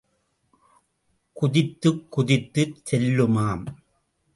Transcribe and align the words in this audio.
குதித்துக் 1.33 2.03
குதித்துச் 2.11 2.77
செல்லுமாம். 2.89 3.65